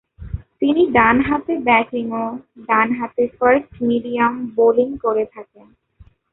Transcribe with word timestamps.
তিনি 0.61 0.81
ডানহাতে 0.91 1.53
ব্যাটিং 1.59 2.05
ও 2.13 2.25
ডানহাতে 2.67 3.23
ফাস্ট 3.37 3.71
মিডিয়াম 3.81 4.33
বোলিং 4.55 4.89
করে 4.97 5.23
থাকেন। 5.25 5.67